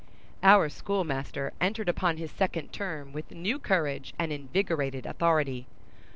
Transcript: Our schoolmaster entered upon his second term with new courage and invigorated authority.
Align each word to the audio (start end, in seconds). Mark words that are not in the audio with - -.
Our 0.41 0.67
schoolmaster 0.69 1.53
entered 1.61 1.87
upon 1.87 2.17
his 2.17 2.31
second 2.31 2.73
term 2.73 3.13
with 3.13 3.29
new 3.29 3.59
courage 3.59 4.15
and 4.17 4.31
invigorated 4.33 5.05
authority. 5.05 5.67